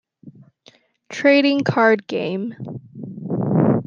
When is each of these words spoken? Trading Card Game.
Trading 1.11 1.63
Card 1.63 2.07
Game. 2.07 2.55